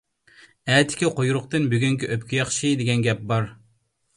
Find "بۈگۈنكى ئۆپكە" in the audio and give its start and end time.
1.73-2.39